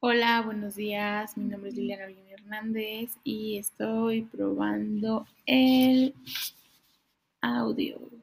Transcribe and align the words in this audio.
Hola, 0.00 0.42
buenos 0.42 0.76
días. 0.76 1.36
Mi 1.36 1.44
nombre 1.44 1.70
es 1.70 1.76
Liliana 1.76 2.06
Bien 2.06 2.26
Hernández 2.28 3.10
y 3.24 3.58
estoy 3.58 4.22
probando 4.22 5.26
el 5.46 6.14
audio. 7.40 8.15